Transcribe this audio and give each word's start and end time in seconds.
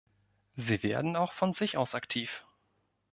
Sie 0.55 0.81
werden 0.81 1.15
auch 1.15 1.31
von 1.31 1.53
sich 1.53 1.77
aus 1.77 1.93
aktiv. 1.93 2.43